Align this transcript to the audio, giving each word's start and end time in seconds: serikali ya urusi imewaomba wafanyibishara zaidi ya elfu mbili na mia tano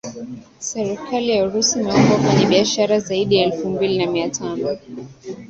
serikali 0.71 1.27
ya 1.31 1.41
urusi 1.45 1.73
imewaomba 1.75 2.13
wafanyibishara 2.13 2.99
zaidi 2.99 3.35
ya 3.37 3.45
elfu 3.45 3.69
mbili 3.69 3.97
na 4.05 4.11
mia 4.11 4.29
tano 4.29 4.79